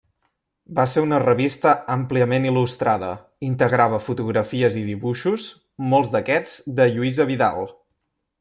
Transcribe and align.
Va 0.77 0.85
ser 0.93 1.01
una 1.07 1.19
revista 1.23 1.73
àmpliament 1.95 2.47
il·lustrada; 2.51 3.11
integrava 3.49 4.01
fotografies 4.07 4.81
i 4.83 4.83
dibuixos, 4.89 5.47
molts 5.93 6.13
d'aquests 6.17 6.61
de 6.81 6.93
Lluïsa 6.97 7.33
Vidal. 7.35 7.63